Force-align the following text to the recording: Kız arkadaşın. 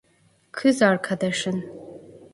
Kız 0.51 0.81
arkadaşın. 0.81 1.63